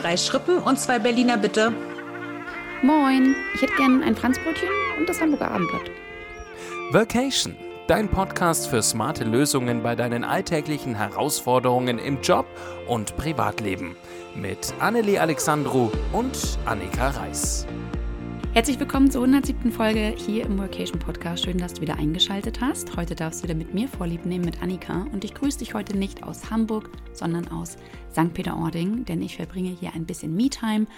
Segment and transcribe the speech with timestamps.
[0.00, 1.72] drei Schrippen und zwei Berliner bitte.
[2.82, 4.68] Moin, ich hätte gern ein Franzbrötchen
[4.98, 5.90] und das Hamburger Abendblatt.
[6.92, 7.54] Vacation,
[7.86, 12.46] dein Podcast für smarte Lösungen bei deinen alltäglichen Herausforderungen im Job
[12.88, 13.96] und Privatleben.
[14.34, 17.66] Mit Annelie Alexandru und Annika Reis.
[18.52, 19.70] Herzlich willkommen zur 107.
[19.70, 21.44] Folge hier im Workation Podcast.
[21.44, 22.96] Schön, dass du wieder eingeschaltet hast.
[22.96, 25.06] Heute darfst du wieder mit mir Vorlieb nehmen, mit Annika.
[25.12, 27.76] Und ich grüße dich heute nicht aus Hamburg, sondern aus
[28.10, 28.34] St.
[28.34, 30.88] Peter-Ording, denn ich verbringe hier ein bisschen Me-Time,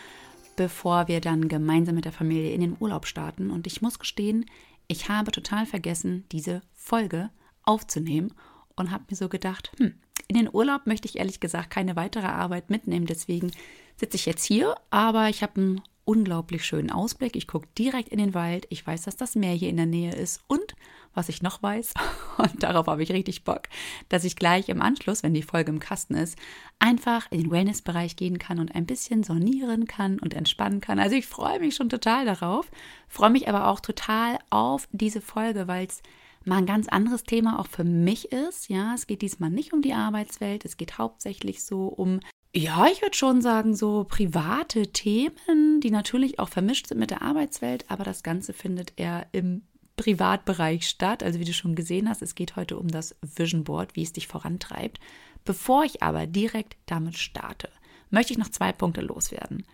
[0.56, 3.50] bevor wir dann gemeinsam mit der Familie in den Urlaub starten.
[3.50, 4.46] Und ich muss gestehen,
[4.88, 7.28] ich habe total vergessen, diese Folge
[7.64, 8.32] aufzunehmen
[8.77, 9.92] und habe mir so gedacht, hm,
[10.27, 13.05] in den Urlaub möchte ich ehrlich gesagt keine weitere Arbeit mitnehmen.
[13.05, 13.52] Deswegen
[13.96, 17.37] sitze ich jetzt hier, aber ich habe einen unglaublich schönen Ausblick.
[17.37, 18.66] Ich gucke direkt in den Wald.
[18.70, 20.42] Ich weiß, dass das Meer hier in der Nähe ist.
[20.47, 20.75] Und
[21.15, 21.95] was ich noch weiß,
[22.38, 23.62] und darauf habe ich richtig Bock,
[24.09, 26.38] dass ich gleich im Anschluss, wenn die Folge im Kasten ist,
[26.78, 30.98] einfach in den Wellnessbereich gehen kann und ein bisschen sonieren kann und entspannen kann.
[30.98, 32.70] Also ich freue mich schon total darauf,
[33.09, 36.03] freue mich aber auch total auf diese Folge, weil es
[36.44, 38.69] mal ein ganz anderes Thema auch für mich ist.
[38.69, 42.20] Ja, es geht diesmal nicht um die Arbeitswelt, es geht hauptsächlich so um
[42.55, 47.22] ja, ich würde schon sagen, so private Themen, die natürlich auch vermischt sind mit der
[47.22, 49.62] Arbeitswelt, aber das Ganze findet eher im
[49.97, 51.22] Privatbereich statt.
[51.22, 54.12] Also wie du schon gesehen hast, es geht heute um das Vision Board, wie es
[54.12, 55.00] dich vorantreibt.
[55.44, 57.70] Bevor ich aber direkt damit starte,
[58.11, 59.64] möchte ich noch zwei Punkte loswerden.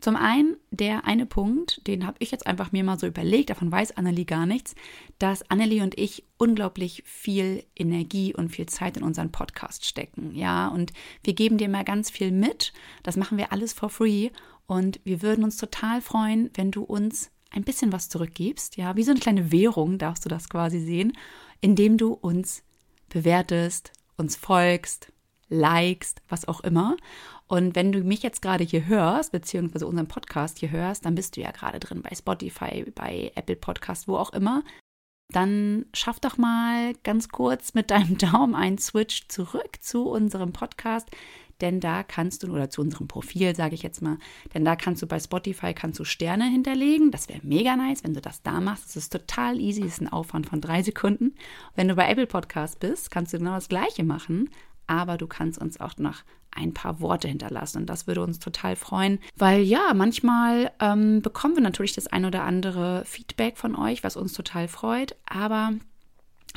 [0.00, 3.72] Zum einen der eine Punkt, den habe ich jetzt einfach mir mal so überlegt, davon
[3.72, 4.74] weiß Annelie gar nichts,
[5.18, 10.34] dass Annelie und ich unglaublich viel Energie und viel Zeit in unseren Podcast stecken.
[10.34, 10.92] Ja, und
[11.24, 12.72] wir geben dir mal ganz viel mit.
[13.02, 14.30] Das machen wir alles for free.
[14.66, 18.76] Und wir würden uns total freuen, wenn du uns ein bisschen was zurückgibst.
[18.76, 21.12] Ja, wie so eine kleine Währung darfst du das quasi sehen,
[21.60, 22.62] indem du uns
[23.08, 25.12] bewertest, uns folgst,
[25.48, 26.96] likest, was auch immer.
[27.46, 31.36] Und wenn du mich jetzt gerade hier hörst, beziehungsweise unseren Podcast hier hörst, dann bist
[31.36, 34.64] du ja gerade drin bei Spotify, bei Apple Podcast, wo auch immer.
[35.32, 41.08] Dann schaff doch mal ganz kurz mit deinem Daumen einen Switch zurück zu unserem Podcast,
[41.60, 44.18] denn da kannst du, oder zu unserem Profil, sage ich jetzt mal,
[44.52, 47.10] denn da kannst du bei Spotify kannst du Sterne hinterlegen.
[47.10, 48.88] Das wäre mega nice, wenn du das da machst.
[48.88, 51.34] Das ist total easy, das ist ein Aufwand von drei Sekunden.
[51.74, 54.50] Wenn du bei Apple Podcast bist, kannst du genau das Gleiche machen,
[54.86, 57.78] aber du kannst uns auch noch ein paar Worte hinterlassen.
[57.78, 62.24] Und das würde uns total freuen, weil ja, manchmal ähm, bekommen wir natürlich das ein
[62.24, 65.72] oder andere Feedback von euch, was uns total freut, aber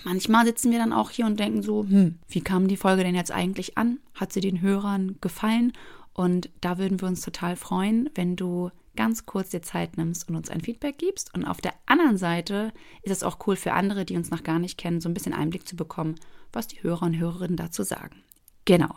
[0.06, 3.16] manchmal sitzen wir dann auch hier und denken so, hm, wie kam die Folge denn
[3.16, 4.00] jetzt eigentlich an?
[4.16, 5.74] Hat sie den Hörern gefallen?
[6.14, 10.36] Und da würden wir uns total freuen, wenn du ganz kurz dir Zeit nimmst und
[10.36, 11.34] uns ein Feedback gibst.
[11.34, 14.60] Und auf der anderen Seite ist es auch cool für andere, die uns noch gar
[14.60, 16.16] nicht kennen, so ein bisschen Einblick zu bekommen,
[16.52, 18.22] was die Hörer und Hörerinnen dazu sagen.
[18.66, 18.94] Genau.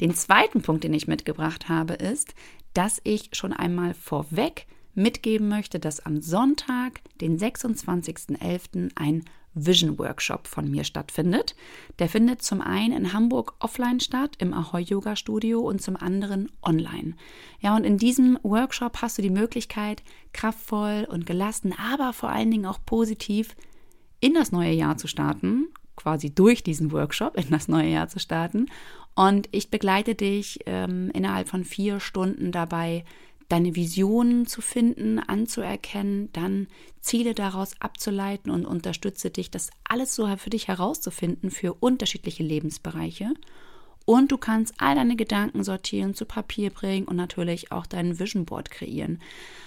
[0.00, 2.36] Den zweiten Punkt, den ich mitgebracht habe, ist,
[2.72, 9.24] dass ich schon einmal vorweg mitgeben möchte, dass am Sonntag, den 26.11., ein
[9.54, 11.54] Vision Workshop von mir stattfindet.
[11.98, 16.50] Der findet zum einen in Hamburg offline statt, im Ahoy Yoga Studio und zum anderen
[16.62, 17.14] online.
[17.60, 20.02] Ja, und in diesem Workshop hast du die Möglichkeit,
[20.32, 23.54] kraftvoll und gelassen, aber vor allen Dingen auch positiv
[24.20, 28.18] in das neue Jahr zu starten, quasi durch diesen Workshop in das neue Jahr zu
[28.18, 28.66] starten
[29.14, 33.04] und ich begleite dich ähm, innerhalb von vier Stunden dabei,
[33.52, 36.68] deine Visionen zu finden, anzuerkennen, dann
[37.02, 43.34] Ziele daraus abzuleiten und unterstütze dich, das alles so für dich herauszufinden für unterschiedliche Lebensbereiche.
[44.06, 48.46] Und du kannst all deine Gedanken sortieren, zu Papier bringen und natürlich auch dein Vision
[48.46, 49.20] Board kreieren.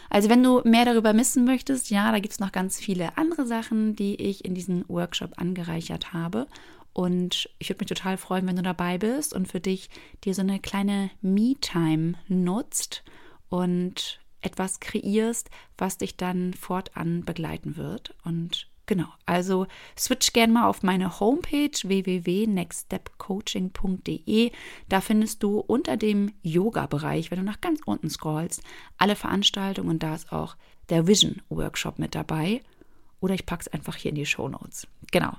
[0.10, 3.46] Also wenn du mehr darüber wissen möchtest, ja, da gibt es noch ganz viele andere
[3.46, 6.48] Sachen, die ich in diesen Workshop angereichert habe.
[6.92, 9.92] Und ich würde mich total freuen, wenn du dabei bist und für dich
[10.24, 13.04] dir so eine kleine Me-Time nutzt
[13.50, 18.14] und etwas kreierst, was dich dann fortan begleiten wird.
[18.24, 19.66] Und genau, also
[19.98, 24.52] switch gerne mal auf meine Homepage www.nextstepcoaching.de.
[24.88, 28.62] Da findest du unter dem Yoga-Bereich, wenn du nach ganz unten scrollst,
[28.98, 30.56] alle Veranstaltungen und da ist auch
[30.90, 32.62] der Vision Workshop mit dabei.
[33.20, 34.88] Oder ich packe es einfach hier in die Show Notes.
[35.12, 35.34] Genau.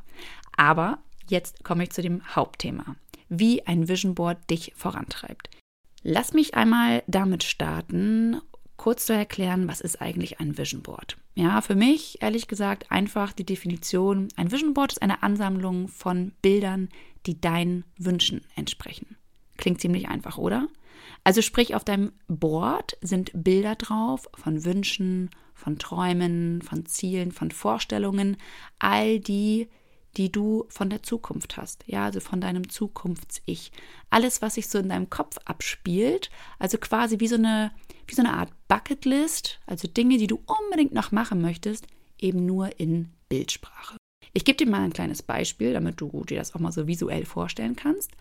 [0.57, 0.99] Aber
[1.29, 2.97] Jetzt komme ich zu dem Hauptthema,
[3.29, 5.51] wie ein Vision Board dich vorantreibt.
[6.03, 8.41] Lass mich einmal damit starten,
[8.77, 11.17] kurz zu erklären, was ist eigentlich ein Vision Board.
[11.35, 16.33] Ja, für mich ehrlich gesagt einfach die Definition, ein Vision Board ist eine Ansammlung von
[16.43, 16.89] Bildern,
[17.27, 19.17] die deinen Wünschen entsprechen.
[19.57, 20.69] Klingt ziemlich einfach, oder?
[21.25, 27.51] Also sprich, auf deinem Board sind Bilder drauf von Wünschen, von Träumen, von Zielen, von
[27.51, 28.37] Vorstellungen,
[28.79, 29.69] all die,
[30.17, 33.71] die du von der Zukunft hast, ja, also von deinem Zukunfts-Ich.
[34.09, 37.71] Alles, was sich so in deinem Kopf abspielt, also quasi wie so eine,
[38.07, 41.87] wie so eine Art Bucketlist, also Dinge, die du unbedingt noch machen möchtest,
[42.19, 43.97] eben nur in Bildsprache.
[44.33, 47.25] Ich gebe dir mal ein kleines Beispiel, damit du dir das auch mal so visuell
[47.25, 48.13] vorstellen kannst.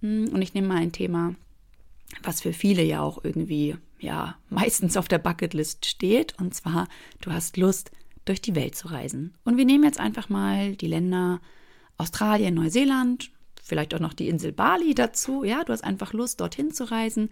[0.00, 1.34] Hm, und ich nehme mal ein Thema,
[2.22, 6.38] was für viele ja auch irgendwie, ja, meistens auf der Bucketlist steht.
[6.38, 6.88] Und zwar,
[7.20, 7.90] du hast Lust,
[8.30, 9.34] durch die Welt zu reisen.
[9.44, 11.40] Und wir nehmen jetzt einfach mal die Länder
[11.98, 15.42] Australien, Neuseeland, vielleicht auch noch die Insel Bali dazu.
[15.42, 17.30] Ja, du hast einfach Lust, dorthin zu reisen.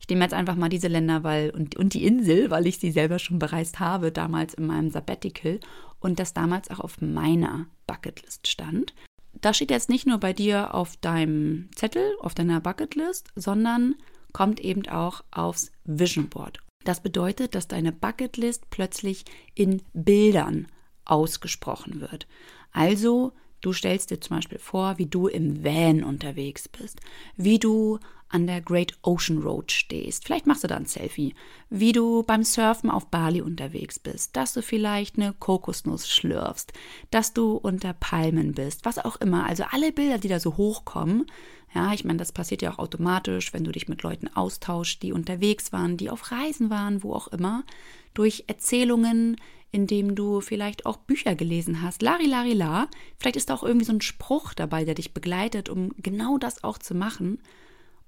[0.00, 2.90] Ich nehme jetzt einfach mal diese Länder weil, und, und die Insel, weil ich sie
[2.90, 5.60] selber schon bereist habe, damals in meinem Sabbatical
[6.00, 8.92] und das damals auch auf meiner Bucketlist stand.
[9.40, 13.94] Da steht jetzt nicht nur bei dir auf deinem Zettel, auf deiner Bucketlist, sondern
[14.32, 16.58] kommt eben auch aufs Vision Board.
[16.84, 19.24] Das bedeutet, dass deine Bucketlist plötzlich
[19.54, 20.68] in Bildern
[21.04, 22.26] ausgesprochen wird.
[22.72, 27.00] Also Du stellst dir zum Beispiel vor, wie du im Van unterwegs bist,
[27.36, 27.98] wie du
[28.30, 30.24] an der Great Ocean Road stehst.
[30.24, 31.34] Vielleicht machst du da ein Selfie.
[31.68, 36.72] Wie du beim Surfen auf Bali unterwegs bist, dass du vielleicht eine Kokosnuss schlürfst,
[37.10, 39.46] dass du unter Palmen bist, was auch immer.
[39.46, 41.26] Also alle Bilder, die da so hochkommen.
[41.74, 45.12] Ja, ich meine, das passiert ja auch automatisch, wenn du dich mit Leuten austauschst, die
[45.12, 47.64] unterwegs waren, die auf Reisen waren, wo auch immer,
[48.12, 49.36] durch Erzählungen,
[49.70, 52.02] indem du vielleicht auch Bücher gelesen hast.
[52.02, 52.88] Lari, lari, la.
[53.18, 56.64] Vielleicht ist da auch irgendwie so ein Spruch dabei, der dich begleitet, um genau das
[56.64, 57.38] auch zu machen.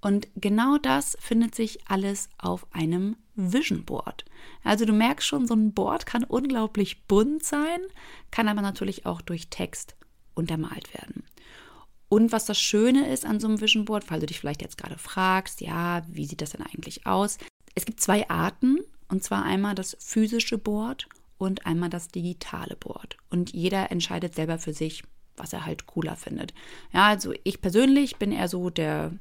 [0.01, 4.25] Und genau das findet sich alles auf einem Vision Board.
[4.65, 7.81] Also du merkst schon, so ein Board kann unglaublich bunt sein,
[8.33, 9.95] kann aber natürlich auch durch Text
[10.35, 11.23] untermalt werden.
[12.13, 14.77] Und was das Schöne ist an so einem Vision Board, weil du dich vielleicht jetzt
[14.77, 17.39] gerade fragst, ja, wie sieht das denn eigentlich aus?
[17.75, 23.17] Es gibt zwei Arten, und zwar einmal das physische Board und einmal das digitale Board.
[23.31, 25.05] Und jeder entscheidet selber für sich,
[25.39, 26.53] was er halt cooler findet.
[26.93, 29.13] Ja, also ich persönlich bin eher so der,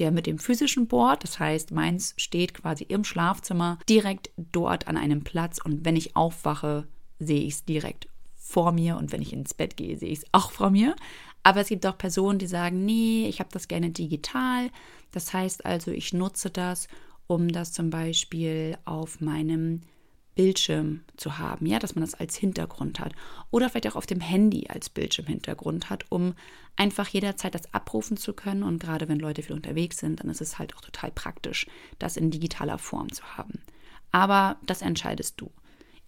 [0.00, 1.22] der mit dem physischen Board.
[1.22, 6.16] Das heißt, meins steht quasi im Schlafzimmer direkt dort an einem Platz und wenn ich
[6.16, 6.88] aufwache,
[7.20, 10.26] sehe ich es direkt vor mir und wenn ich ins Bett gehe, sehe ich es
[10.32, 10.96] auch vor mir.
[11.44, 14.70] Aber es gibt auch Personen, die sagen, nee, ich habe das gerne digital.
[15.12, 16.88] Das heißt also, ich nutze das,
[17.26, 19.82] um das zum Beispiel auf meinem
[20.34, 23.12] Bildschirm zu haben, ja, dass man das als Hintergrund hat
[23.50, 26.34] oder vielleicht auch auf dem Handy als Bildschirmhintergrund hat, um
[26.76, 30.40] einfach jederzeit das abrufen zu können und gerade wenn Leute viel unterwegs sind, dann ist
[30.40, 31.66] es halt auch total praktisch,
[32.00, 33.62] das in digitaler Form zu haben.
[34.10, 35.52] Aber das entscheidest du.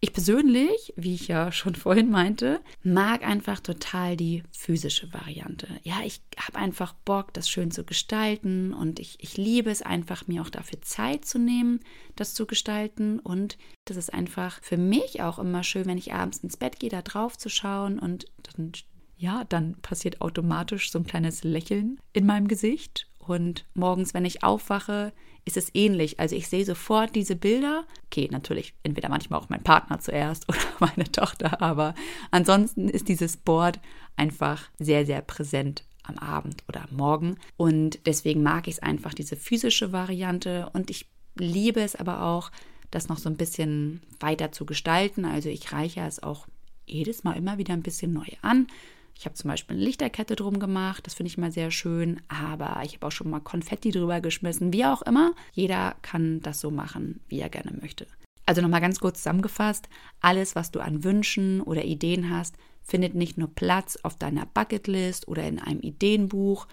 [0.07, 5.67] Ich persönlich, wie ich ja schon vorhin meinte, mag einfach total die physische Variante.
[5.83, 10.29] Ja, ich habe einfach Bock, das schön zu gestalten und ich, ich liebe es einfach,
[10.29, 11.81] mir auch dafür Zeit zu nehmen,
[12.15, 13.19] das zu gestalten.
[13.19, 16.91] Und das ist einfach für mich auch immer schön, wenn ich abends ins Bett gehe,
[16.91, 18.71] da drauf zu schauen und dann,
[19.17, 23.09] ja, dann passiert automatisch so ein kleines Lächeln in meinem Gesicht.
[23.19, 25.13] Und morgens, wenn ich aufwache,
[25.47, 26.21] ist es ähnlich.
[26.21, 27.87] Also ich sehe sofort diese Bilder.
[28.07, 31.95] Okay, natürlich entweder manchmal auch mein Partner zuerst oder meine Tochter, aber
[32.31, 33.81] ansonsten ist dieses Board
[34.17, 37.37] einfach sehr, sehr präsent am Abend oder am Morgen.
[37.57, 40.69] Und deswegen mag ich es einfach, diese physische Variante.
[40.73, 41.07] Und ich
[41.37, 42.51] liebe es aber auch,
[42.91, 45.25] das noch so ein bisschen weiter zu gestalten.
[45.25, 46.47] Also ich reiche es auch
[46.87, 48.69] jedes Mal immer wieder ein bisschen neu an.
[49.19, 52.83] Ich habe zum Beispiel eine Lichterkette drum gemacht, das finde ich mal sehr schön, aber
[52.85, 55.33] ich habe auch schon mal Konfetti drüber geschmissen, wie auch immer.
[55.53, 58.07] Jeder kann das so machen, wie er gerne möchte.
[58.45, 59.89] Also nochmal ganz kurz zusammengefasst,
[60.21, 65.27] alles, was du an Wünschen oder Ideen hast, findet nicht nur Platz auf deiner Bucketlist
[65.29, 66.69] oder in einem Ideenbuch,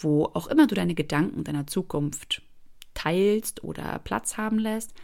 [0.00, 2.42] wo auch immer du deine Gedanken deiner Zukunft
[2.94, 4.94] teilst oder Platz haben lässt,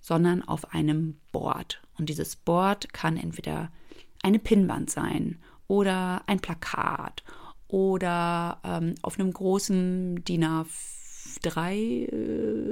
[0.00, 1.82] sondern auf einem Board.
[1.98, 3.70] Und dieses Board kann entweder
[4.22, 7.22] eine Pinnwand sein oder ein Plakat
[7.68, 11.72] oder ähm, auf einem großen DIN A3,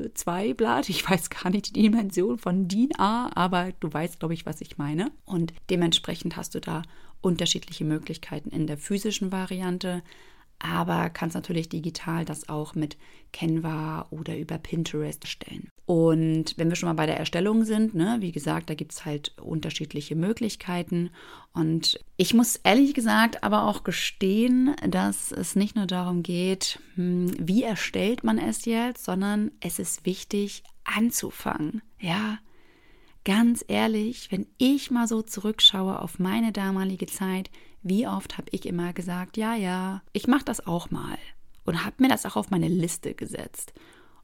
[0.04, 0.88] äh, 2 Blatt.
[0.88, 4.60] Ich weiß gar nicht die Dimension von DIN A, aber du weißt, glaube ich, was
[4.60, 5.10] ich meine.
[5.24, 6.82] Und dementsprechend hast du da
[7.20, 10.02] unterschiedliche Möglichkeiten in der physischen Variante,
[10.58, 12.96] aber kannst natürlich digital das auch mit
[13.32, 15.68] Canva oder über Pinterest stellen.
[15.86, 19.04] Und wenn wir schon mal bei der Erstellung sind, ne, wie gesagt, da gibt es
[19.04, 21.10] halt unterschiedliche Möglichkeiten.
[21.52, 27.34] Und ich muss ehrlich gesagt aber auch gestehen, dass es nicht nur darum geht, hm,
[27.38, 31.82] wie erstellt man es jetzt, sondern es ist wichtig anzufangen.
[32.00, 32.38] Ja,
[33.24, 37.50] ganz ehrlich, wenn ich mal so zurückschaue auf meine damalige Zeit,
[37.84, 41.18] wie oft habe ich immer gesagt, ja, ja, ich mache das auch mal
[41.64, 43.72] und habe mir das auch auf meine Liste gesetzt.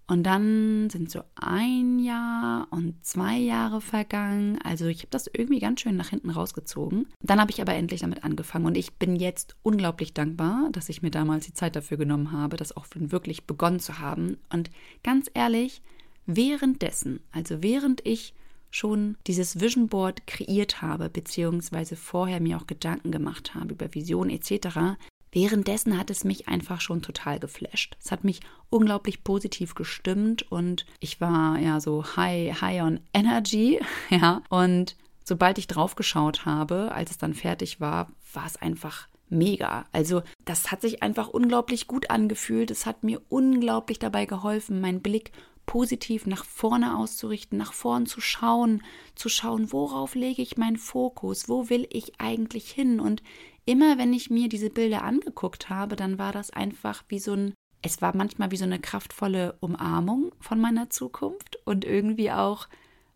[0.07, 4.59] Und dann sind so ein Jahr und zwei Jahre vergangen.
[4.65, 7.07] Also ich habe das irgendwie ganz schön nach hinten rausgezogen.
[7.21, 11.03] Dann habe ich aber endlich damit angefangen und ich bin jetzt unglaublich dankbar, dass ich
[11.03, 14.39] mir damals die Zeit dafür genommen habe, das auch wirklich begonnen zu haben.
[14.53, 14.71] Und
[15.05, 15.81] ganz ehrlich,
[16.27, 18.35] währenddessen, also während ich
[18.71, 24.31] schon dieses Vision Board kreiert habe, beziehungsweise vorher mir auch Gedanken gemacht habe über Vision
[24.31, 24.97] etc.,
[25.33, 27.97] Währenddessen hat es mich einfach schon total geflasht.
[28.03, 33.81] Es hat mich unglaublich positiv gestimmt und ich war ja so high, high on energy,
[34.11, 34.43] ja.
[34.49, 39.85] Und sobald ich draufgeschaut habe, als es dann fertig war, war es einfach mega.
[39.93, 42.73] Also das hat sich einfach unglaublich gut angefühlt.
[42.73, 45.31] Es hat mir unglaublich dabei geholfen, meinen Blick
[45.71, 48.83] positiv nach vorne auszurichten, nach vorn zu schauen,
[49.15, 52.99] zu schauen, worauf lege ich meinen Fokus, wo will ich eigentlich hin?
[52.99, 53.23] Und
[53.67, 57.55] immer wenn ich mir diese Bilder angeguckt habe, dann war das einfach wie so ein,
[57.83, 62.67] es war manchmal wie so eine kraftvolle Umarmung von meiner Zukunft und irgendwie auch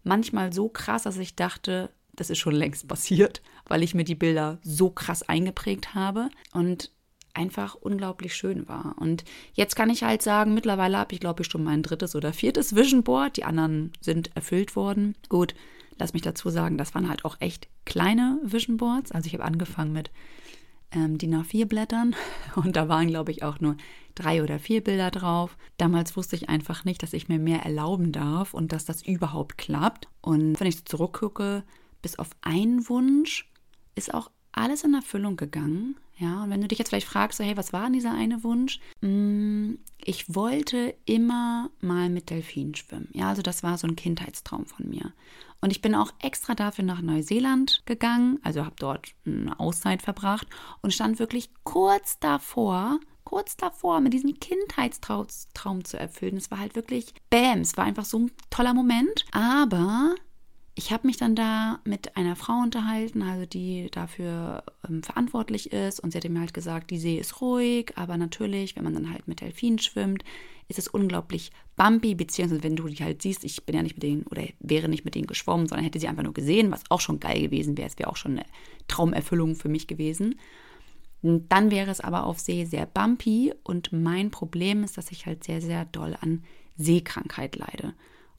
[0.05, 4.15] manchmal so krass, dass ich dachte, das ist schon längst passiert, weil ich mir die
[4.15, 6.29] Bilder so krass eingeprägt habe.
[6.53, 6.93] Und
[7.35, 8.97] einfach unglaublich schön war.
[8.99, 12.33] Und jetzt kann ich halt sagen, mittlerweile habe ich, glaube ich, schon mein drittes oder
[12.33, 13.37] viertes Vision Board.
[13.37, 15.15] Die anderen sind erfüllt worden.
[15.29, 15.55] Gut,
[15.99, 19.13] lass mich dazu sagen, das waren halt auch echt kleine Vision Boards.
[19.13, 20.11] Also ich habe angefangen mit
[20.93, 22.15] ähm, DIN A4 Blättern
[22.55, 23.77] und da waren, glaube ich, auch nur
[24.15, 25.57] drei oder vier Bilder drauf.
[25.77, 29.59] Damals wusste ich einfach nicht, dass ich mir mehr erlauben darf und dass das überhaupt
[29.59, 30.09] klappt.
[30.21, 31.65] Und wenn ich zurückgucke,
[32.01, 33.51] bis auf einen Wunsch
[33.95, 35.97] ist auch alles in Erfüllung gegangen.
[36.17, 38.45] Ja, und wenn du dich jetzt vielleicht fragst, so, hey, was war denn dieser eine
[38.45, 38.79] Wunsch?
[39.01, 43.09] Mm, ich wollte immer mal mit Delfinen schwimmen.
[43.13, 45.13] Ja, also das war so ein Kindheitstraum von mir.
[45.61, 50.47] Und ich bin auch extra dafür nach Neuseeland gegangen, also habe dort eine Auszeit verbracht
[50.83, 56.37] und stand wirklich kurz davor, kurz davor, mit diesem Kindheitstraum zu erfüllen.
[56.37, 59.25] Es war halt wirklich, bam, es war einfach so ein toller Moment.
[59.33, 60.15] Aber
[60.77, 66.01] ich habe mich dann da mit einer Frau unterhalten, also die dafür ähm, verantwortlich ist.
[66.01, 69.13] Und sie hat mir halt gesagt, die See ist ruhig, aber natürlich, wenn man dann
[69.13, 70.25] halt mit Delfinen schwimmt,
[70.67, 74.03] ist es unglaublich bumpy, beziehungsweise wenn du die halt siehst, ich bin ja nicht mit
[74.03, 77.01] denen oder wäre nicht mit denen geschwommen, sondern hätte sie einfach nur gesehen, was auch
[77.01, 77.89] schon geil gewesen wäre.
[77.89, 78.47] Es wäre auch schon eine
[78.89, 80.41] Traumerfüllung für mich gewesen.
[81.23, 85.27] Und dann wäre es aber auf See sehr bumpy und mein Problem ist, dass ich
[85.27, 86.43] halt sehr, sehr doll an
[86.77, 87.95] Seekrankheit leide.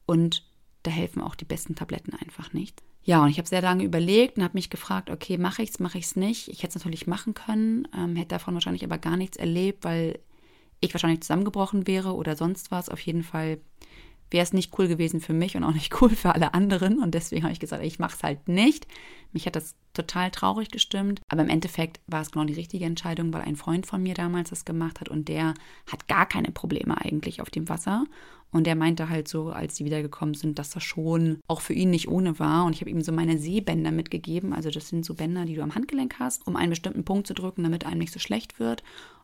[0.05, 0.43] Und
[0.85, 2.81] da helfen auch die besten Tabletten einfach nicht.
[3.03, 5.79] Ja, und ich habe sehr lange überlegt und habe mich gefragt, okay, mache ich es,
[5.79, 6.47] mache ich es nicht.
[6.47, 10.19] Ich hätte es natürlich machen können, ähm, hätte davon wahrscheinlich aber gar nichts erlebt, weil
[10.79, 12.89] ich wahrscheinlich zusammengebrochen wäre oder sonst was.
[12.89, 13.59] Auf jeden Fall
[14.31, 16.99] wäre es nicht cool gewesen für mich und auch nicht cool für alle anderen.
[16.99, 18.87] Und deswegen habe ich gesagt, ich mache es halt nicht.
[19.31, 21.21] Mich hat das total traurig gestimmt.
[21.29, 24.49] Aber im Endeffekt war es genau die richtige Entscheidung, weil ein Freund von mir damals
[24.49, 25.53] das gemacht hat und der
[25.91, 28.05] hat gar keine Probleme eigentlich auf dem Wasser.
[28.51, 31.89] Und der meinte halt so, als die wiedergekommen sind, dass das schon auch für ihn
[31.89, 32.63] nicht ohne war.
[32.65, 34.53] Und ich habe ihm so meine Sehbänder mitgegeben.
[34.53, 37.33] Also das sind so Bänder, die du am Handgelenk hast, um einen bestimmten Punkt zu
[37.33, 38.83] drücken, damit einem nicht so schlecht wird.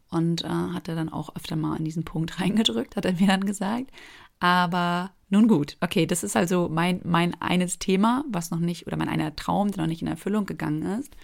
[0.09, 3.27] Und äh, hat er dann auch öfter mal an diesen Punkt reingedrückt, hat er mir
[3.27, 3.91] dann gesagt.
[4.41, 8.97] Aber nun gut, okay, das ist also mein, mein eines Thema, was noch nicht, oder
[8.97, 11.15] mein einer Traum, der noch nicht in Erfüllung gegangen ist.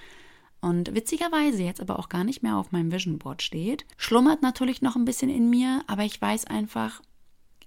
[0.62, 3.86] Und witzigerweise jetzt aber auch gar nicht mehr auf meinem Vision Board steht.
[3.98, 7.02] Schlummert natürlich noch ein bisschen in mir, aber ich weiß einfach,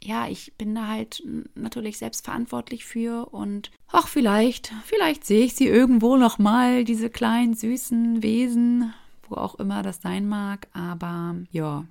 [0.02, 1.22] ja, ich bin da halt
[1.54, 7.10] natürlich selbst verantwortlich für und ach, vielleicht, vielleicht sehe ich sie irgendwo noch mal, diese
[7.10, 8.94] kleinen süßen Wesen,
[9.28, 11.84] wo auch immer das sein mag, aber ja,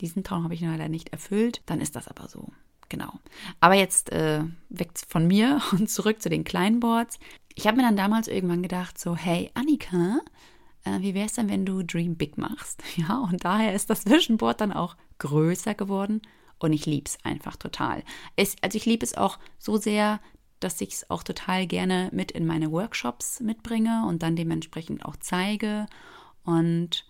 [0.00, 2.48] diesen Traum habe ich leider nicht erfüllt, dann ist das aber so.
[2.88, 3.12] Genau.
[3.60, 7.18] Aber jetzt äh, weg von mir und zurück zu den kleinen Boards.
[7.54, 10.20] Ich habe mir dann damals irgendwann gedacht, so, hey, Annika,
[10.84, 12.82] äh, wie wäre es denn, wenn du Dream Big machst?
[12.96, 16.22] Ja, und daher ist das Vision Board dann auch größer geworden
[16.58, 18.02] und ich liebe es einfach total.
[18.36, 20.20] Es, also ich liebe es auch so sehr,
[20.60, 25.16] dass ich es auch total gerne mit in meine Workshops mitbringe und dann dementsprechend auch
[25.16, 25.86] zeige.
[26.44, 27.04] Und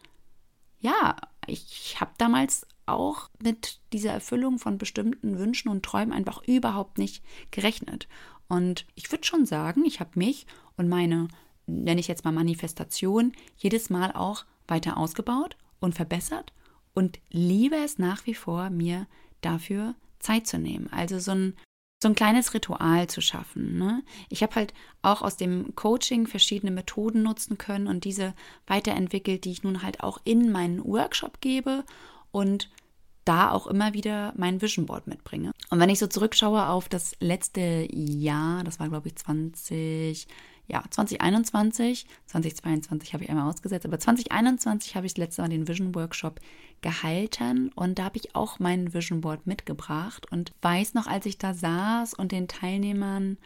[0.80, 1.16] ja,
[1.46, 7.24] ich habe damals auch mit dieser Erfüllung von bestimmten Wünschen und Träumen einfach überhaupt nicht
[7.50, 8.08] gerechnet.
[8.48, 11.28] Und ich würde schon sagen, ich habe mich und meine,
[11.66, 16.52] nenne ich jetzt mal Manifestation, jedes Mal auch weiter ausgebaut und verbessert
[16.94, 19.06] und liebe es nach wie vor, mir
[19.40, 20.88] dafür Zeit zu nehmen.
[20.90, 21.54] Also so ein,
[22.02, 23.78] so ein kleines Ritual zu schaffen.
[23.78, 24.02] Ne?
[24.30, 28.34] Ich habe halt auch aus dem Coaching verschiedene Methoden nutzen können und diese
[28.66, 31.84] weiterentwickelt, die ich nun halt auch in meinen Workshop gebe
[32.30, 32.70] und
[33.28, 35.52] da auch immer wieder mein Vision Board mitbringe.
[35.70, 40.26] Und wenn ich so zurückschaue auf das letzte Jahr, das war glaube ich 20,
[40.66, 45.68] ja, 2021, 2022 habe ich einmal ausgesetzt, aber 2021 habe ich das letzte Mal den
[45.68, 46.40] Vision Workshop
[46.80, 51.36] gehalten und da habe ich auch mein Vision Board mitgebracht und weiß noch, als ich
[51.36, 53.36] da saß und den Teilnehmern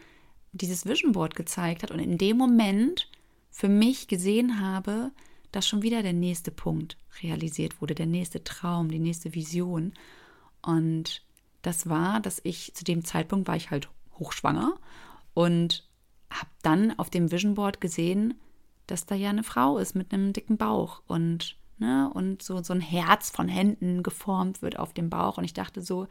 [0.53, 3.09] dieses Vision Board gezeigt hat und in dem Moment
[3.49, 5.11] für mich gesehen habe,
[5.53, 9.93] dass schon wieder der nächste Punkt realisiert wurde, der nächste Traum, die nächste Vision.
[10.61, 11.21] Und
[11.61, 13.87] das war, dass ich zu dem Zeitpunkt war ich halt
[14.19, 14.73] hochschwanger
[15.33, 15.87] und
[16.29, 18.33] habe dann auf dem Vision Board gesehen,
[18.87, 22.73] dass da ja eine Frau ist mit einem dicken Bauch und ne, und so so
[22.73, 26.07] ein Herz von Händen geformt wird auf dem Bauch und ich dachte so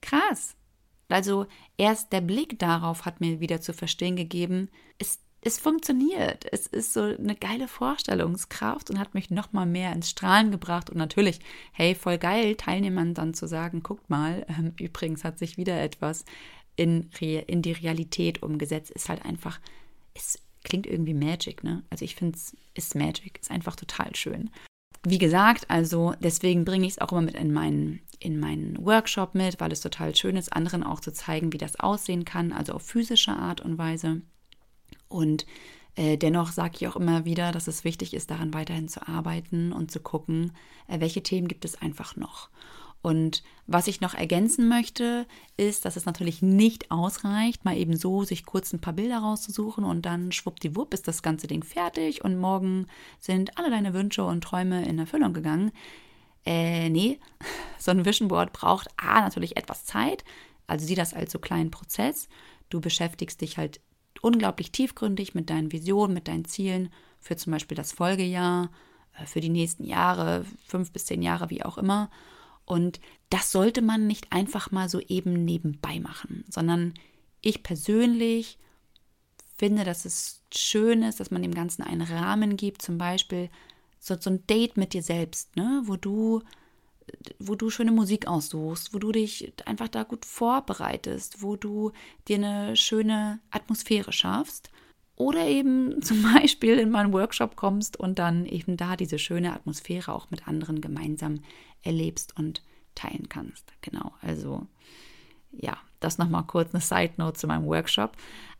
[0.00, 0.56] krass.
[1.10, 6.46] Also erst der Blick darauf hat mir wieder zu verstehen gegeben, es es funktioniert.
[6.52, 10.90] Es ist so eine geile Vorstellungskraft und hat mich noch mal mehr ins Strahlen gebracht.
[10.90, 11.40] Und natürlich,
[11.72, 16.24] hey, voll geil, Teilnehmern dann zu sagen, guckt mal, ähm, übrigens hat sich wieder etwas
[16.76, 19.60] in, in die Realität umgesetzt, ist halt einfach,
[20.14, 21.82] es klingt irgendwie Magic, ne?
[21.90, 24.50] Also ich finde es ist Magic, ist einfach total schön.
[25.04, 29.34] Wie gesagt, also deswegen bringe ich es auch immer mit in meinen, in meinen Workshop
[29.34, 32.72] mit, weil es total schön ist, anderen auch zu zeigen, wie das aussehen kann, also
[32.74, 34.22] auf physische Art und Weise.
[35.08, 35.46] Und
[35.96, 39.72] äh, dennoch sage ich auch immer wieder, dass es wichtig ist, daran weiterhin zu arbeiten
[39.72, 40.52] und zu gucken,
[40.86, 42.50] äh, welche Themen gibt es einfach noch.
[43.00, 48.24] Und was ich noch ergänzen möchte, ist, dass es natürlich nicht ausreicht, mal eben so
[48.24, 52.38] sich kurz ein paar Bilder rauszusuchen und dann schwuppdiwupp ist das ganze Ding fertig und
[52.38, 52.86] morgen
[53.20, 55.70] sind alle deine Wünsche und Träume in Erfüllung gegangen.
[56.44, 57.20] Äh, nee,
[57.78, 60.24] so ein Vision Board braucht A natürlich etwas Zeit,
[60.66, 62.28] also sieh das als so kleinen Prozess.
[62.68, 63.80] Du beschäftigst dich halt
[64.22, 68.70] unglaublich tiefgründig mit deinen Visionen, mit deinen Zielen für zum Beispiel das Folgejahr,
[69.18, 72.10] äh, für die nächsten Jahre, fünf bis zehn Jahre, wie auch immer.
[72.64, 76.94] Und das sollte man nicht einfach mal so eben nebenbei machen, sondern
[77.40, 78.58] ich persönlich
[79.56, 83.50] finde, dass es schön ist, dass man dem Ganzen einen Rahmen gibt, zum Beispiel
[83.98, 86.42] so, so ein Date mit dir selbst, ne, wo du
[87.38, 91.92] wo du schöne Musik aussuchst, wo du dich einfach da gut vorbereitest, wo du
[92.26, 94.70] dir eine schöne Atmosphäre schaffst.
[95.16, 100.12] Oder eben zum Beispiel in meinen Workshop kommst und dann eben da diese schöne Atmosphäre
[100.12, 101.40] auch mit anderen gemeinsam
[101.82, 102.62] erlebst und
[102.94, 103.72] teilen kannst.
[103.80, 104.66] Genau, also
[105.52, 108.16] ja, das nochmal kurz eine Side Note zu meinem Workshop.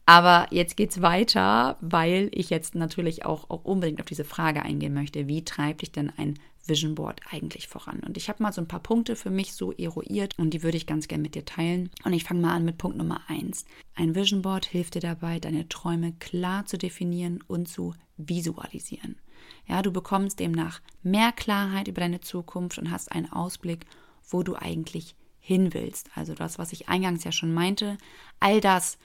[0.06, 4.62] Aber jetzt geht es weiter, weil ich jetzt natürlich auch, auch unbedingt auf diese Frage
[4.62, 8.00] eingehen möchte, wie treibt dich denn ein Vision Board eigentlich voran?
[8.00, 10.76] Und ich habe mal so ein paar Punkte für mich so eruiert und die würde
[10.76, 11.90] ich ganz gerne mit dir teilen.
[12.04, 13.64] Und ich fange mal an mit Punkt Nummer eins.
[13.94, 19.16] Ein Vision Board hilft dir dabei, deine Träume klar zu definieren und zu visualisieren.
[19.66, 23.86] Ja, du bekommst demnach mehr Klarheit über deine Zukunft und hast einen Ausblick,
[24.28, 26.10] wo du eigentlich hin willst.
[26.14, 27.96] Also das, was ich eingangs ja schon meinte,
[28.40, 28.98] all das,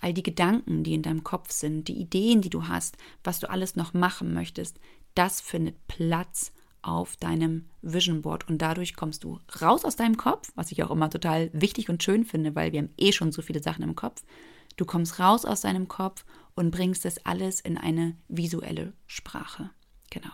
[0.00, 3.48] all die Gedanken, die in deinem Kopf sind, die Ideen, die du hast, was du
[3.48, 4.78] alles noch machen möchtest,
[5.14, 6.52] das findet Platz
[6.88, 10.90] auf deinem Vision Board und dadurch kommst du raus aus deinem Kopf, was ich auch
[10.90, 13.94] immer total wichtig und schön finde, weil wir haben eh schon so viele Sachen im
[13.94, 14.22] Kopf.
[14.76, 16.24] Du kommst raus aus deinem Kopf
[16.54, 19.70] und bringst das alles in eine visuelle Sprache.
[20.10, 20.30] Genau.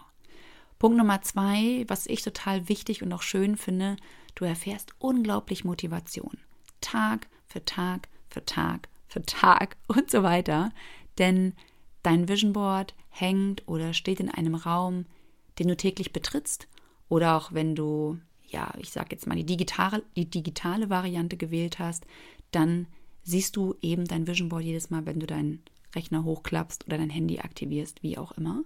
[0.79, 3.97] Punkt Nummer zwei, was ich total wichtig und auch schön finde,
[4.35, 6.39] du erfährst unglaublich Motivation.
[6.81, 10.73] Tag für Tag für Tag für Tag und so weiter.
[11.19, 11.55] Denn
[12.03, 15.07] dein Vision Board hängt oder steht in einem Raum,
[15.59, 16.69] den du täglich betrittst.
[17.09, 21.79] Oder auch wenn du, ja, ich sage jetzt mal die digitale, die digitale Variante gewählt
[21.79, 22.07] hast,
[22.51, 22.87] dann
[23.23, 25.63] siehst du eben dein Vision Board jedes Mal, wenn du deinen
[25.95, 28.65] Rechner hochklappst oder dein Handy aktivierst, wie auch immer.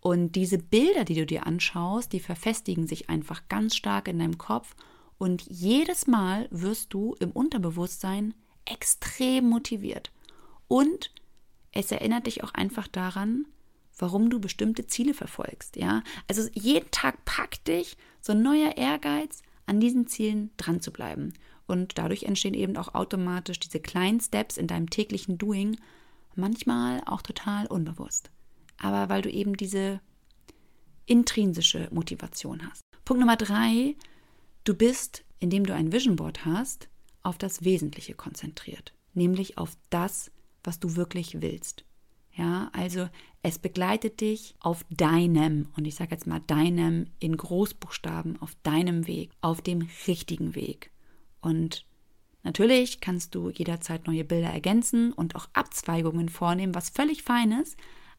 [0.00, 4.38] Und diese Bilder, die du dir anschaust, die verfestigen sich einfach ganz stark in deinem
[4.38, 4.74] Kopf
[5.18, 10.10] und jedes Mal wirst du im Unterbewusstsein extrem motiviert.
[10.66, 11.12] Und
[11.70, 13.46] es erinnert dich auch einfach daran,
[14.02, 16.02] warum du bestimmte Ziele verfolgst, ja?
[16.28, 21.32] Also jeden Tag packt dich so ein neuer Ehrgeiz, an diesen Zielen dran zu bleiben.
[21.66, 25.78] Und dadurch entstehen eben auch automatisch diese kleinen Steps in deinem täglichen Doing,
[26.34, 28.30] manchmal auch total unbewusst
[28.82, 30.00] aber weil du eben diese
[31.06, 32.82] intrinsische Motivation hast.
[33.04, 33.96] Punkt Nummer drei,
[34.64, 36.88] du bist, indem du ein Vision Board hast,
[37.22, 40.30] auf das Wesentliche konzentriert, nämlich auf das,
[40.64, 41.84] was du wirklich willst.
[42.34, 43.08] Ja, also
[43.42, 49.06] es begleitet dich auf deinem, und ich sage jetzt mal deinem in Großbuchstaben, auf deinem
[49.06, 50.90] Weg, auf dem richtigen Weg.
[51.40, 51.84] Und
[52.42, 57.76] natürlich kannst du jederzeit neue Bilder ergänzen und auch Abzweigungen vornehmen, was völlig fein ist,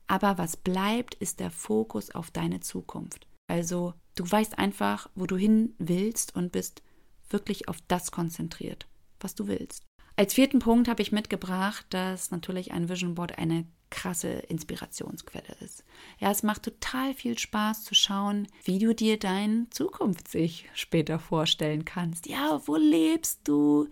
[0.08, 3.26] aber was bleibt, ist der Fokus auf deine Zukunft.
[3.48, 6.84] Also du weißt einfach, wo du hin willst und bist
[7.30, 8.88] wirklich auf das konzentriert,
[9.20, 9.84] was du willst.
[10.16, 15.84] Als vierten Punkt habe ich mitgebracht, dass natürlich ein Vision Board eine krasse Inspirationsquelle ist.
[16.20, 21.86] Ja, es macht total viel Spaß zu schauen, wie du dir dein Zukunftssich später vorstellen
[21.86, 22.28] kannst.
[22.28, 23.88] Ja, wo lebst du?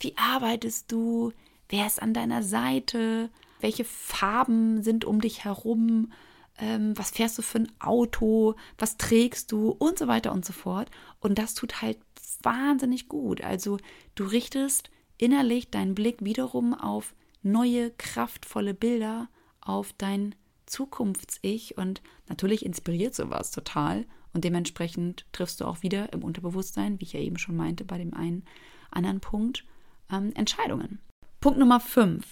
[0.00, 1.32] Wie arbeitest du?
[1.68, 3.30] Wer ist an deiner Seite?
[3.60, 6.12] Welche Farben sind um dich herum?
[6.58, 8.56] Ähm, was fährst du für ein Auto?
[8.76, 9.70] Was trägst du?
[9.70, 10.90] Und so weiter und so fort.
[11.20, 11.98] Und das tut halt
[12.42, 13.42] wahnsinnig gut.
[13.42, 13.78] Also
[14.16, 19.28] du richtest innerlich deinen Blick wiederum auf neue, kraftvolle Bilder,
[19.64, 20.34] auf dein
[20.66, 27.04] Zukunfts-Ich und natürlich inspiriert sowas total und dementsprechend triffst du auch wieder im Unterbewusstsein, wie
[27.04, 28.44] ich ja eben schon meinte, bei dem einen
[28.90, 29.64] anderen Punkt,
[30.10, 31.00] ähm, Entscheidungen.
[31.40, 32.24] Punkt Nummer 5.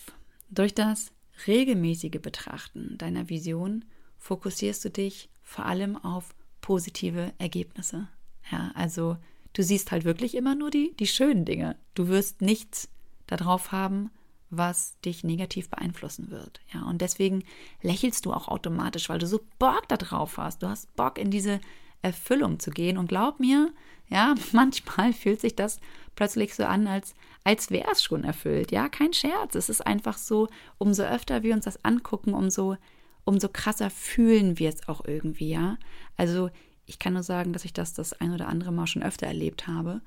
[0.51, 1.13] Durch das
[1.47, 3.85] regelmäßige Betrachten deiner Vision
[4.19, 8.09] fokussierst du dich vor allem auf positive Ergebnisse.
[8.51, 9.17] Ja, also
[9.53, 11.77] du siehst halt wirklich immer nur die, die schönen Dinge.
[11.95, 12.89] Du wirst nichts
[13.27, 14.11] darauf haben,
[14.53, 16.61] was dich negativ beeinflussen wird.
[16.73, 17.43] Ja, und deswegen
[17.81, 20.63] lächelst du auch automatisch, weil du so Bock darauf hast.
[20.63, 21.59] Du hast Bock in diese
[22.03, 22.99] Erfüllung zu gehen.
[22.99, 23.73] Und glaub mir,
[24.09, 25.81] ja, manchmal fühlt sich das
[26.15, 28.71] plötzlich so an, als, als wäre es schon erfüllt.
[28.73, 29.55] Ja, kein Scherz.
[29.55, 32.77] Es ist einfach so, umso öfter wir uns das angucken, umso,
[33.25, 35.79] umso krasser fühlen wir es auch irgendwie, ja.
[36.19, 36.51] Also
[36.85, 39.67] ich kann nur sagen, dass ich das das ein oder andere Mal schon öfter erlebt
[39.67, 40.03] habe.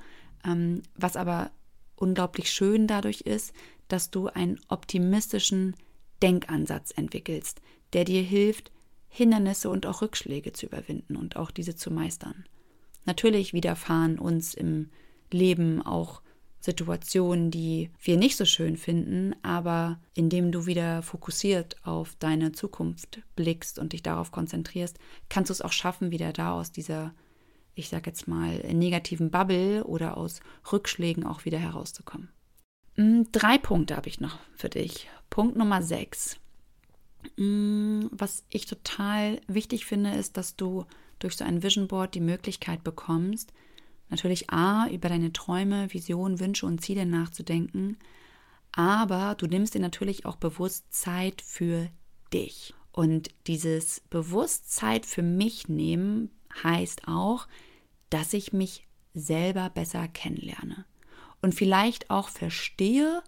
[0.45, 1.49] Ähm, was aber
[1.95, 3.53] unglaublich schön dadurch ist,
[3.87, 5.75] dass du einen optimistischen
[6.21, 7.61] Denkansatz entwickelst,
[7.93, 8.71] der dir hilft,
[9.09, 12.45] Hindernisse und auch Rückschläge zu überwinden und auch diese zu meistern.
[13.05, 14.89] Natürlich widerfahren uns im
[15.31, 16.21] Leben auch
[16.59, 23.21] Situationen, die wir nicht so schön finden, aber indem du wieder fokussiert auf deine Zukunft
[23.35, 24.97] blickst und dich darauf konzentrierst,
[25.29, 27.13] kannst du es auch schaffen, wieder da aus dieser,
[27.75, 30.39] ich sag jetzt mal, negativen Bubble oder aus
[30.71, 32.29] Rückschlägen auch wieder herauszukommen.
[32.95, 35.07] Hm, drei Punkte habe ich noch für dich.
[35.29, 36.37] Punkt Nummer sechs.
[37.37, 40.85] Hm, was ich total wichtig finde, ist, dass du
[41.19, 43.53] durch so ein Vision Board die Möglichkeit bekommst,
[44.09, 47.97] natürlich A, über deine Träume, Visionen, Wünsche und Ziele nachzudenken,
[48.71, 51.89] aber du nimmst dir natürlich auch bewusst Zeit für
[52.33, 52.73] dich.
[52.91, 56.29] Und dieses Bewusstsein für mich nehmen
[56.63, 57.47] heißt auch,
[58.15, 60.85] dass ich mich selber besser kennenlerne
[61.41, 63.21] und vielleicht auch verstehe,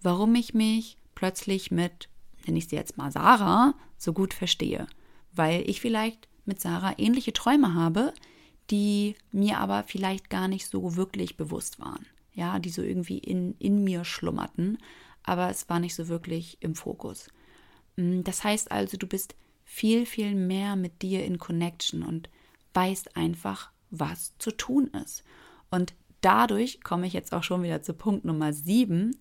[0.00, 2.08] warum ich mich plötzlich mit,
[2.46, 4.86] nenne ich sie jetzt mal Sarah, so gut verstehe.
[5.30, 8.14] Weil ich vielleicht mit Sarah ähnliche Träume habe,
[8.70, 12.06] die mir aber vielleicht gar nicht so wirklich bewusst waren.
[12.32, 14.78] Ja, die so irgendwie in, in mir schlummerten,
[15.22, 17.28] aber es war nicht so wirklich im Fokus.
[17.96, 22.30] Mm, das heißt also, du bist viel, viel mehr mit dir in Connection und
[22.72, 25.24] weißt einfach, was zu tun ist.
[25.70, 29.16] Und dadurch komme ich jetzt auch schon wieder zu Punkt Nummer sieben,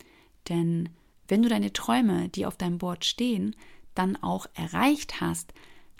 [0.47, 0.89] denn
[1.27, 3.55] wenn du deine Träume, die auf deinem Board stehen,
[3.95, 5.53] dann auch erreicht hast,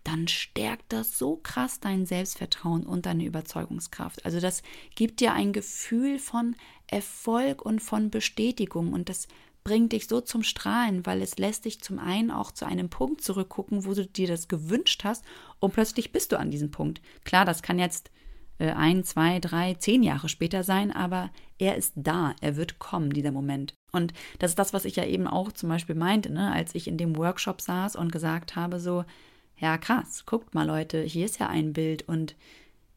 [0.04, 4.26] dann stärkt das so krass dein Selbstvertrauen und deine Überzeugungskraft.
[4.26, 4.64] Also das
[4.96, 6.56] gibt dir ein Gefühl von
[6.88, 9.28] Erfolg und von Bestätigung und das
[9.64, 13.22] bringt dich so zum Strahlen, weil es lässt dich zum einen auch zu einem Punkt
[13.22, 15.24] zurückgucken, wo du dir das gewünscht hast
[15.60, 17.02] und plötzlich bist du an diesem Punkt.
[17.26, 18.10] Klar, das kann jetzt
[18.68, 23.32] ein, zwei, drei, zehn Jahre später sein, aber er ist da, er wird kommen, dieser
[23.32, 23.74] Moment.
[23.92, 26.52] Und das ist das, was ich ja eben auch zum Beispiel meinte, ne?
[26.52, 29.06] als ich in dem Workshop saß und gesagt habe, so,
[29.58, 32.36] ja krass, guckt mal Leute, hier ist ja ein Bild und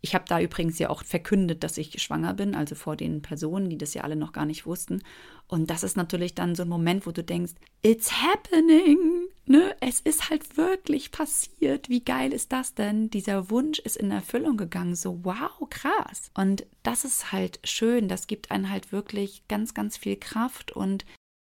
[0.05, 3.71] ich habe da übrigens ja auch verkündet, dass ich schwanger bin, also vor den Personen,
[3.71, 5.01] die das ja alle noch gar nicht wussten.
[5.47, 9.77] Und das ist natürlich dann so ein Moment, wo du denkst, it's happening, ne?
[9.81, 11.89] Es ist halt wirklich passiert.
[11.89, 13.11] Wie geil ist das denn?
[13.11, 14.97] Dieser Wunsch ist in Erfüllung gegangen.
[14.97, 16.33] So, wow, krass.
[16.35, 18.09] Und das ist halt schön.
[18.09, 20.73] Das gibt einen halt wirklich ganz, ganz viel Kraft.
[20.73, 21.07] Und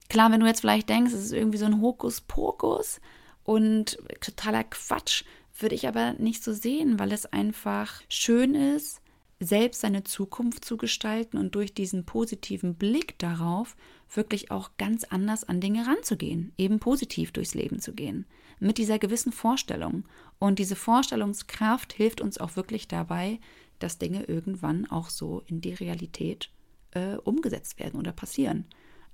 [0.09, 2.99] klar, wenn du jetzt vielleicht denkst, es ist irgendwie so ein Hokuspokus
[3.43, 5.23] und totaler Quatsch,
[5.61, 9.01] würde ich aber nicht so sehen, weil es einfach schön ist,
[9.39, 13.77] selbst seine Zukunft zu gestalten und durch diesen positiven Blick darauf
[14.13, 18.25] wirklich auch ganz anders an Dinge ranzugehen, eben positiv durchs Leben zu gehen,
[18.59, 20.03] mit dieser gewissen Vorstellung.
[20.39, 23.39] Und diese Vorstellungskraft hilft uns auch wirklich dabei,
[23.79, 26.49] dass Dinge irgendwann auch so in die Realität
[26.91, 28.65] äh, umgesetzt werden oder passieren.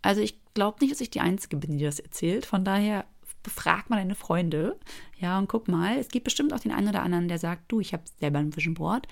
[0.01, 2.45] Also ich glaube nicht, dass ich die Einzige bin, die das erzählt.
[2.45, 3.05] Von daher
[3.45, 4.77] befrag mal deine Freunde.
[5.19, 7.79] Ja, und guck mal, es gibt bestimmt auch den einen oder anderen, der sagt, du,
[7.79, 9.07] ich habe selber ein Vision Board.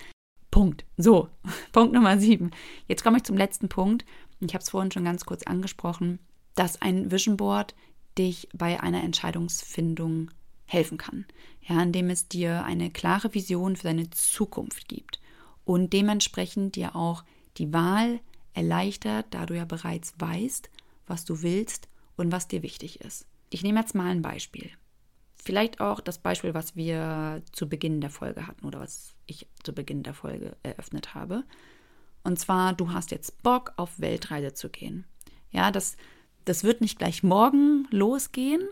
[0.52, 0.86] Punkt.
[0.98, 1.30] So,
[1.72, 2.52] Punkt Nummer sieben.
[2.88, 4.06] Jetzt komme ich zum letzten Punkt.
[4.42, 6.20] Ich habe es vorhin schon ganz kurz angesprochen,
[6.56, 7.76] dass ein Vision Board
[8.18, 10.30] dich bei einer Entscheidungsfindung
[10.66, 11.26] helfen kann.
[11.62, 15.22] Ja, indem es dir eine klare Vision für deine Zukunft gibt
[15.64, 17.24] und dementsprechend dir auch
[17.58, 18.20] die Wahl
[18.54, 20.70] erleichtert, da du ja bereits weißt,
[21.08, 23.26] was du willst und was dir wichtig ist.
[23.54, 24.72] Ich nehme jetzt mal ein Beispiel.
[25.44, 29.74] vielleicht auch das Beispiel, was wir zu Beginn der Folge hatten oder was ich zu
[29.74, 31.44] Beginn der Folge eröffnet habe.
[32.24, 35.06] Und zwar, du hast jetzt Bock, auf Weltreise zu gehen.
[35.52, 35.98] Ja, das,
[36.46, 38.68] das wird nicht gleich morgen losgehen,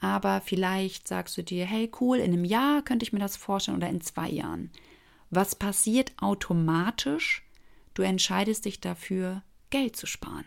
[0.00, 3.76] aber vielleicht sagst du dir, hey cool, in einem Jahr könnte ich mir das vorstellen
[3.76, 4.70] oder in zwei Jahren.
[5.30, 7.44] Was passiert automatisch?
[7.94, 10.44] Du entscheidest dich dafür, Geld zu sparen.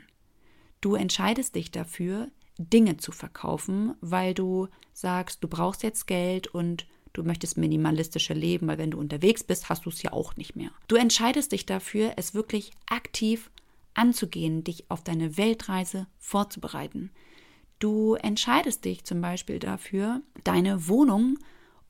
[0.82, 6.86] Du entscheidest dich dafür, Dinge zu verkaufen, weil du sagst, du brauchst jetzt Geld und
[7.14, 10.56] du möchtest minimalistischer leben, weil wenn du unterwegs bist, hast du es ja auch nicht
[10.56, 10.70] mehr.
[10.88, 13.50] Du entscheidest dich dafür, es wirklich aktiv
[13.94, 17.12] anzugehen, dich auf deine Weltreise vorzubereiten.
[17.80, 21.40] Du entscheidest dich zum Beispiel dafür, deine Wohnung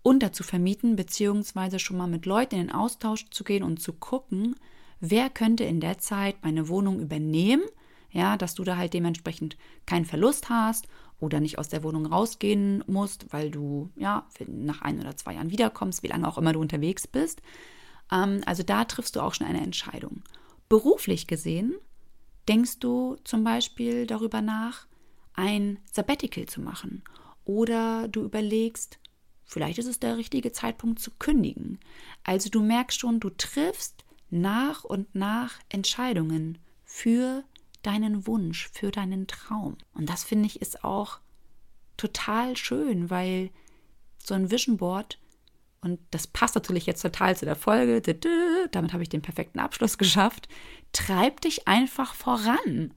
[0.03, 4.55] unterzuvermieten, beziehungsweise schon mal mit Leuten in den Austausch zu gehen und zu gucken,
[4.99, 7.63] wer könnte in der Zeit meine Wohnung übernehmen,
[8.11, 10.87] ja, dass du da halt dementsprechend keinen Verlust hast
[11.19, 15.51] oder nicht aus der Wohnung rausgehen musst, weil du ja nach ein oder zwei Jahren
[15.51, 17.41] wiederkommst, wie lange auch immer du unterwegs bist.
[18.11, 20.23] Ähm, also da triffst du auch schon eine Entscheidung.
[20.69, 21.75] Beruflich gesehen
[22.47, 24.87] denkst du zum Beispiel darüber nach,
[25.33, 27.03] ein Sabbatical zu machen
[27.45, 28.99] oder du überlegst,
[29.45, 31.79] vielleicht ist es der richtige Zeitpunkt zu kündigen.
[32.23, 37.43] Also du merkst schon, du triffst nach und nach Entscheidungen für
[37.81, 39.77] deinen Wunsch, für deinen Traum.
[39.93, 41.19] Und das finde ich ist auch
[41.97, 43.51] total schön, weil
[44.17, 45.19] so ein Vision Board
[45.81, 48.01] und das passt natürlich jetzt total zu der Folge,
[48.71, 50.49] damit habe ich den perfekten Abschluss geschafft,
[50.91, 52.93] treibt dich einfach voran.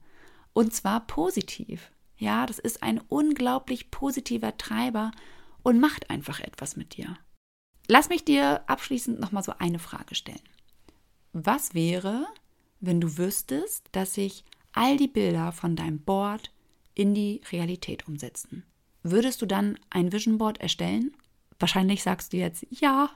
[0.53, 1.91] Und zwar positiv.
[2.17, 5.11] Ja, das ist ein unglaublich positiver Treiber
[5.63, 7.17] und macht einfach etwas mit dir.
[7.87, 10.43] Lass mich dir abschließend nochmal so eine Frage stellen.
[11.31, 12.27] Was wäre,
[12.79, 16.51] wenn du wüsstest, dass sich all die Bilder von deinem Board
[16.93, 18.63] in die Realität umsetzen?
[19.03, 21.15] Würdest du dann ein Vision Board erstellen?
[21.59, 23.09] Wahrscheinlich sagst du jetzt ja.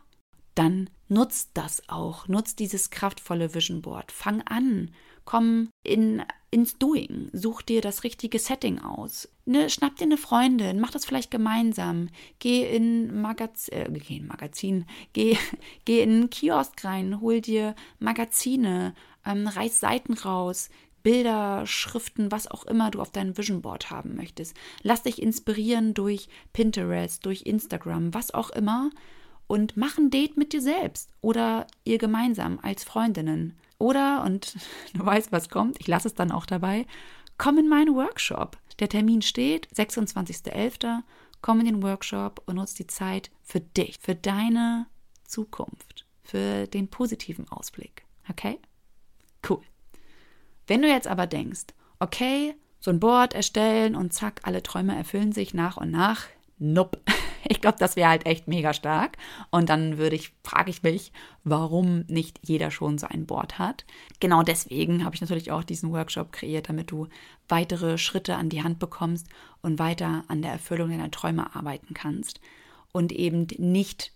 [0.56, 2.28] Dann nutzt das auch.
[2.28, 4.12] Nutzt dieses kraftvolle Vision Board.
[4.12, 4.92] Fang an.
[5.24, 7.30] Komm in, ins Doing.
[7.32, 9.30] Such dir das richtige Setting aus.
[9.46, 10.80] Ne, schnapp dir eine Freundin.
[10.80, 12.10] Mach das vielleicht gemeinsam.
[12.40, 14.86] Geh in, Magaz äh, geh in Magazin.
[15.14, 15.38] Geh,
[15.86, 17.22] geh in einen Kiosk rein.
[17.22, 18.96] Hol dir Magazine.
[19.26, 20.70] Ähm, reiß Seiten raus.
[21.08, 24.58] Bilder, Schriften, was auch immer du auf deinem Vision Board haben möchtest.
[24.84, 28.90] Lass dich inspirieren durch Pinterest, durch Instagram, was auch immer
[29.48, 33.58] und mach ein Date mit dir selbst oder ihr gemeinsam als Freundinnen.
[33.78, 34.58] Oder, und
[34.96, 36.86] du weißt, was kommt, ich lasse es dann auch dabei,
[37.38, 38.58] komm in meinen Workshop.
[38.80, 41.04] Der Termin steht, 26.11.
[41.42, 44.88] Komm in den Workshop und nutz die Zeit für dich, für deine
[45.24, 48.06] Zukunft, für den positiven Ausblick.
[48.28, 48.60] Okay?
[49.48, 49.62] Cool.
[50.68, 51.68] Wenn du jetzt aber denkst,
[52.00, 56.26] okay, so ein Board erstellen und zack, alle Träume erfüllen sich nach und nach,
[56.60, 57.00] nope.
[57.50, 59.16] Ich glaube, das wäre halt echt mega stark.
[59.52, 61.14] Und dann würde ich, frage ich mich,
[61.46, 63.86] warum nicht jeder schon so ein Board hat.
[64.20, 67.08] Genau deswegen habe ich natürlich auch diesen Workshop kreiert, damit du
[67.48, 69.28] weitere Schritte an die Hand bekommst
[69.62, 72.42] und weiter an der Erfüllung deiner Träume arbeiten kannst.
[72.92, 74.12] Und eben nicht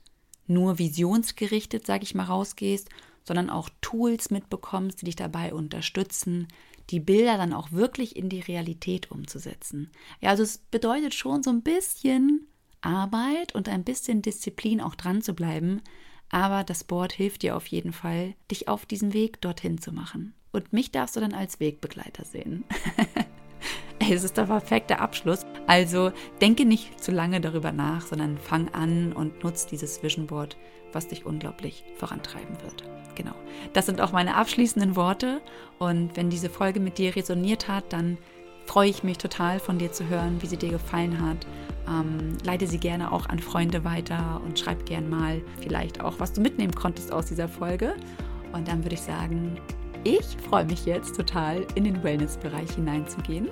[0.47, 2.89] nur visionsgerichtet, sage ich mal, rausgehst,
[3.23, 6.47] sondern auch Tools mitbekommst, die dich dabei unterstützen,
[6.89, 9.91] die Bilder dann auch wirklich in die Realität umzusetzen.
[10.19, 12.47] Ja, also es bedeutet schon so ein bisschen
[12.81, 15.81] Arbeit und ein bisschen Disziplin auch dran zu bleiben,
[16.29, 20.33] aber das Board hilft dir auf jeden Fall, dich auf diesen Weg dorthin zu machen.
[20.51, 22.65] Und mich darfst du dann als Wegbegleiter sehen.
[23.99, 25.45] es ist der perfekte Abschluss.
[25.67, 30.57] Also denke nicht zu lange darüber nach, sondern fang an und nutz dieses Vision Board,
[30.91, 32.83] was dich unglaublich vorantreiben wird.
[33.15, 33.35] Genau.
[33.73, 35.41] Das sind auch meine abschließenden Worte.
[35.79, 38.17] Und wenn diese Folge mit dir resoniert hat, dann
[38.65, 41.45] freue ich mich total von dir zu hören, wie sie dir gefallen hat.
[41.87, 46.33] Ähm, leite sie gerne auch an Freunde weiter und schreib gerne mal vielleicht auch, was
[46.33, 47.95] du mitnehmen konntest aus dieser Folge.
[48.53, 49.57] Und dann würde ich sagen,
[50.03, 53.49] ich freue mich jetzt total in den Wellness-Bereich hineinzugehen.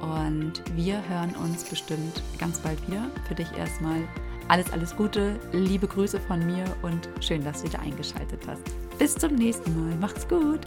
[0.00, 3.10] Und wir hören uns bestimmt ganz bald wieder.
[3.26, 4.02] Für dich erstmal
[4.48, 8.62] alles, alles Gute, liebe Grüße von mir und schön, dass du wieder eingeschaltet hast.
[8.98, 9.94] Bis zum nächsten Mal.
[9.96, 10.60] Macht's gut.